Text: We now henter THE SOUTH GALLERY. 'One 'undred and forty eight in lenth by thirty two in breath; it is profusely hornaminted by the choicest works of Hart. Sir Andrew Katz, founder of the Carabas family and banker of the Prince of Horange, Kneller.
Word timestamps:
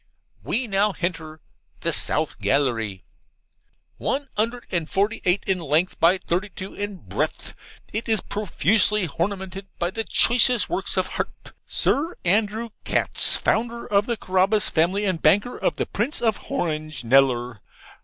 We 0.43 0.65
now 0.65 0.93
henter 0.93 1.41
THE 1.81 1.93
SOUTH 1.93 2.39
GALLERY. 2.41 3.03
'One 3.97 4.29
'undred 4.35 4.65
and 4.71 4.89
forty 4.89 5.21
eight 5.25 5.43
in 5.45 5.59
lenth 5.59 5.99
by 5.99 6.17
thirty 6.17 6.49
two 6.49 6.73
in 6.73 6.97
breath; 6.97 7.53
it 7.93 8.09
is 8.09 8.19
profusely 8.19 9.05
hornaminted 9.05 9.67
by 9.77 9.91
the 9.91 10.03
choicest 10.03 10.67
works 10.67 10.97
of 10.97 11.05
Hart. 11.05 11.53
Sir 11.67 12.15
Andrew 12.25 12.69
Katz, 12.83 13.37
founder 13.37 13.85
of 13.85 14.07
the 14.07 14.17
Carabas 14.17 14.71
family 14.71 15.05
and 15.05 15.21
banker 15.21 15.55
of 15.55 15.75
the 15.75 15.85
Prince 15.85 16.19
of 16.19 16.35
Horange, 16.49 17.03
Kneller. 17.03 17.59